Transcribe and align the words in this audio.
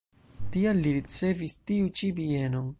Tial 0.55 0.79
li 0.85 0.95
ricevis 0.95 1.55
tiu 1.71 1.95
ĉi 2.01 2.13
bienon. 2.23 2.69